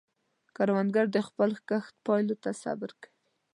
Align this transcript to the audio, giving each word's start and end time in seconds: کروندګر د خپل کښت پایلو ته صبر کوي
کروندګر 0.55 1.05
د 1.15 1.17
خپل 1.27 1.49
کښت 1.69 1.93
پایلو 2.05 2.35
ته 2.43 2.49
صبر 2.63 2.89
کوي 3.01 3.11